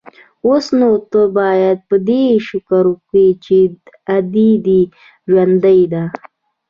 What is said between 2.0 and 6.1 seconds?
دې شکر وکې چې ادې دې ژوندۍ ده.